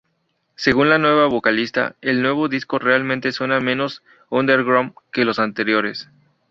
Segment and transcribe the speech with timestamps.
[0.55, 6.07] Según la nueva vocalista, "El nuevo disco realmente suena menos underground que los anteriores.